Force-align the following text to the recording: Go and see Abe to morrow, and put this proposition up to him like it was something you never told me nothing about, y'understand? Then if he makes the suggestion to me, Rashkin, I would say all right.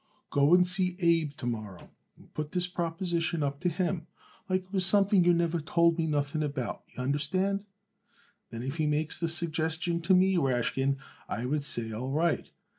Go 0.31 0.55
and 0.55 0.65
see 0.67 0.95
Abe 0.97 1.33
to 1.33 1.45
morrow, 1.45 1.91
and 2.17 2.33
put 2.33 2.53
this 2.53 2.65
proposition 2.65 3.43
up 3.43 3.59
to 3.59 3.69
him 3.69 4.07
like 4.49 4.63
it 4.63 4.73
was 4.73 4.83
something 4.83 5.23
you 5.23 5.31
never 5.31 5.59
told 5.61 5.99
me 5.99 6.07
nothing 6.07 6.41
about, 6.41 6.81
y'understand? 6.97 7.65
Then 8.49 8.63
if 8.63 8.77
he 8.77 8.87
makes 8.87 9.19
the 9.19 9.29
suggestion 9.29 10.01
to 10.01 10.15
me, 10.15 10.37
Rashkin, 10.37 10.97
I 11.29 11.45
would 11.45 11.63
say 11.63 11.91
all 11.91 12.13
right. 12.13 12.49